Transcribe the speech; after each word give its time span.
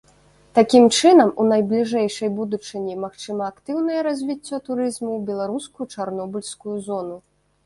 Такім 0.59 0.85
чынам, 0.99 1.29
у 1.43 1.43
найбліжэйшай 1.51 2.31
будучыні 2.39 2.95
магчыма 3.03 3.43
актыўнае 3.53 3.99
развіццё 4.09 4.55
турызму 4.69 5.09
ў 5.11 5.19
беларускую 5.29 5.85
чарнобыльскую 5.93 6.75
зону. 6.91 7.17